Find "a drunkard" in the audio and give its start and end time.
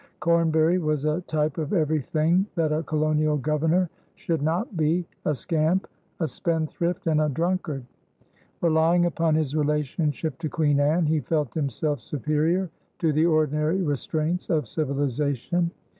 7.21-7.85